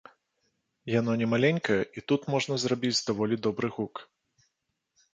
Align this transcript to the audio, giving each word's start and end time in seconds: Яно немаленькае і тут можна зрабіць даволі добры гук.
Яно 0.99 1.11
немаленькае 1.23 1.77
і 1.99 2.05
тут 2.13 2.21
можна 2.37 2.59
зрабіць 2.65 2.97
даволі 3.13 3.35
добры 3.47 3.67
гук. 3.81 4.07